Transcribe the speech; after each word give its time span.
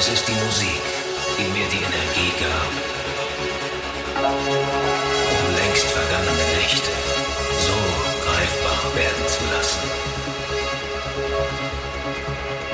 es 0.00 0.08
ist 0.08 0.26
die 0.28 0.44
Musik, 0.46 0.82
die 1.36 1.48
mir 1.58 1.68
die 1.68 1.84
Energie 1.90 2.32
gab, 2.40 2.72
um 5.36 5.56
längst 5.60 5.88
vergangene 5.88 6.46
Nächte 6.56 6.90
so 7.66 7.76
greifbar 8.24 8.80
werden 8.96 9.24
zu 9.28 9.42
lassen. 9.54 9.82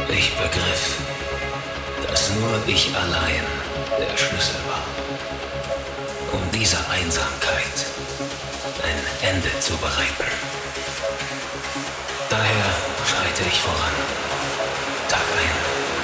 Ich 0.09 0.37
begriff, 0.37 0.99
dass 2.07 2.31
nur 2.37 2.63
ich 2.69 2.95
allein 2.95 3.45
der 3.99 4.17
Schlüssel 4.17 4.61
war, 4.69 4.87
um 6.33 6.51
dieser 6.53 6.89
Einsamkeit 6.91 7.77
ein 8.85 9.29
Ende 9.31 9.51
zu 9.59 9.77
bereiten. 9.79 10.31
Daher 12.31 12.69
schreite 13.05 13.43
ich 13.51 13.61
voran, 13.61 13.97
Tag 15.09 15.27
ein, 15.43 15.96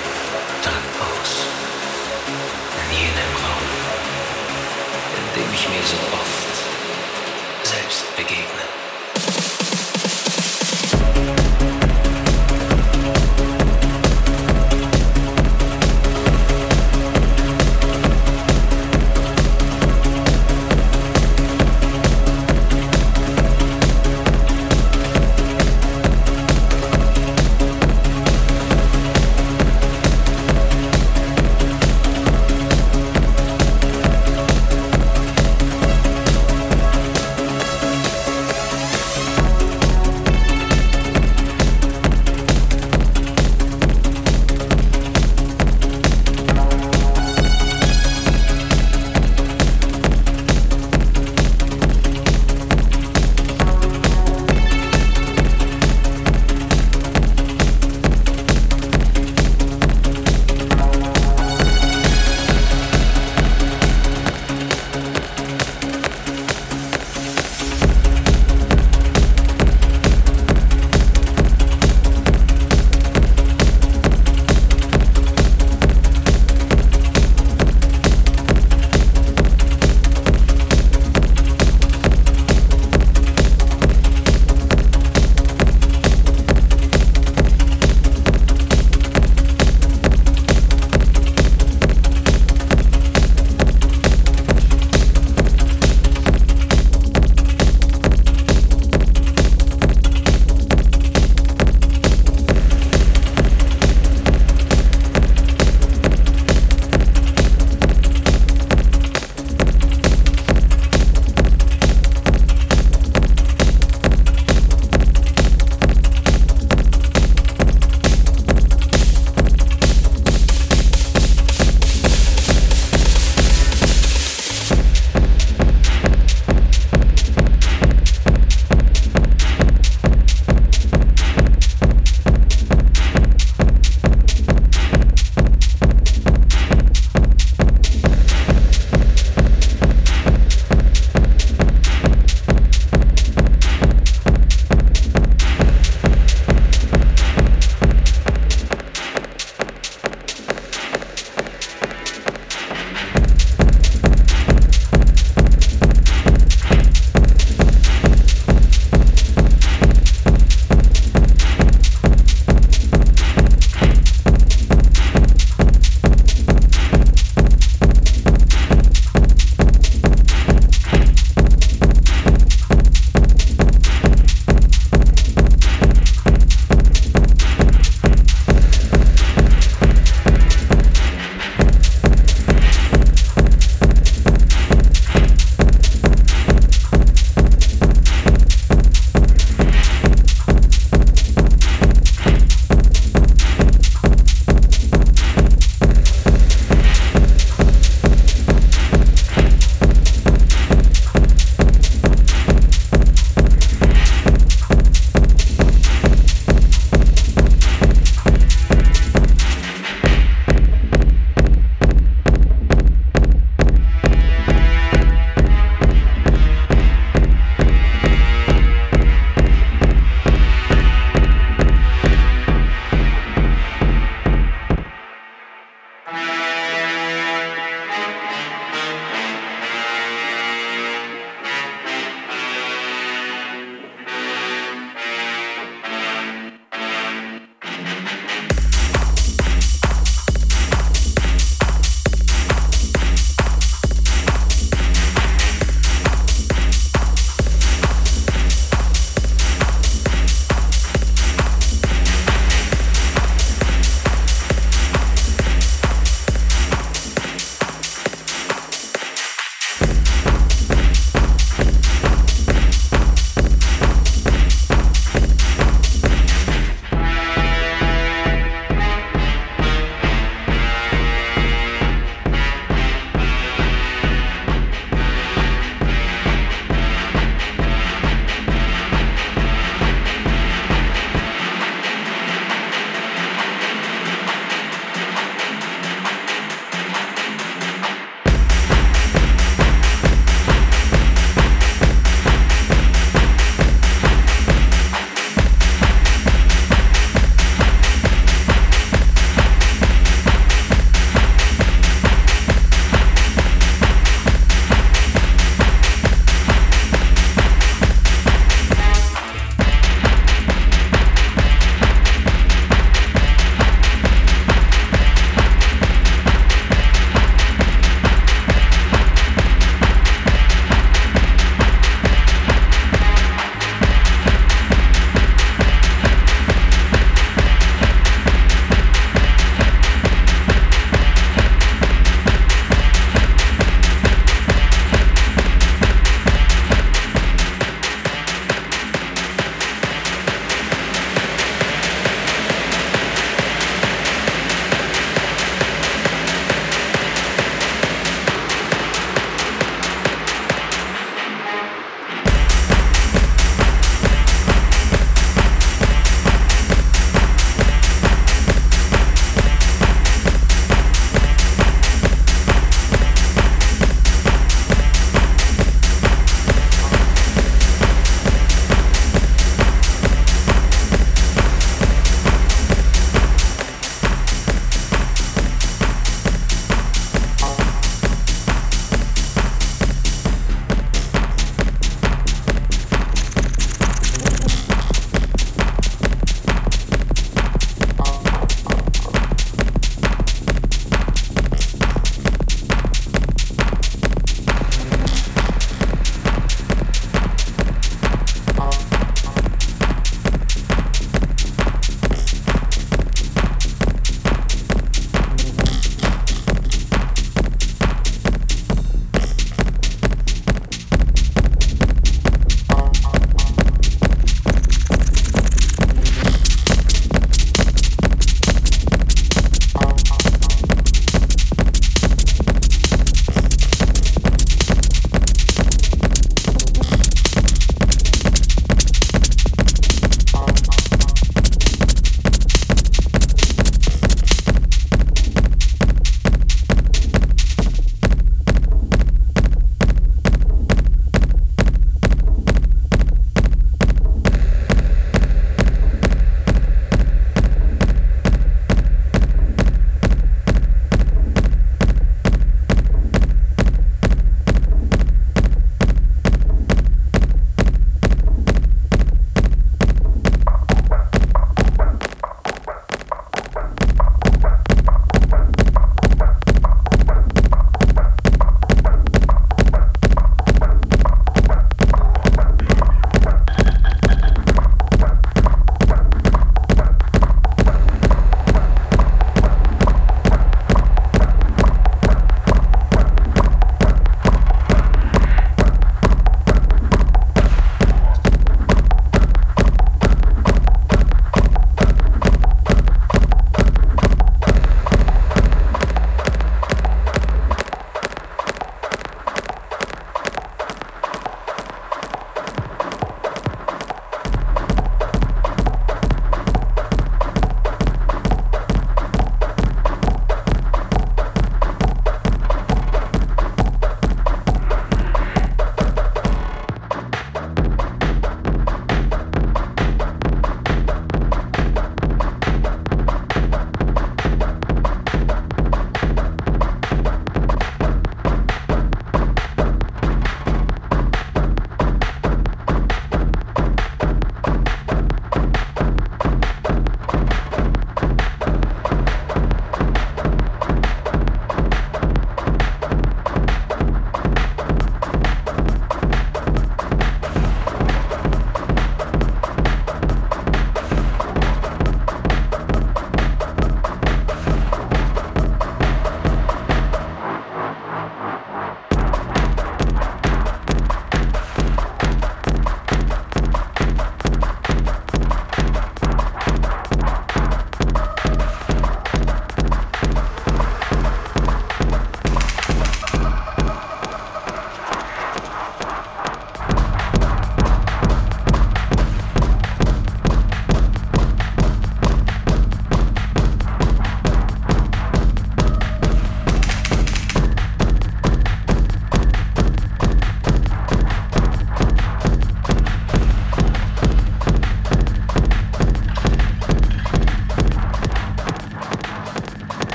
jenem 2.93 3.33
Raum, 3.43 3.69
in 5.19 5.27
dem 5.35 5.53
ich 5.53 5.69
mir 5.69 5.83
so 5.83 5.97
oft 6.21 6.55
selbst 7.65 8.17
begegne. 8.17 8.82